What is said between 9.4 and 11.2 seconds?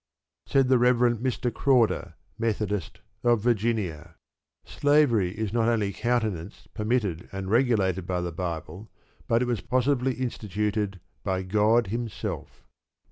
it was positively instituted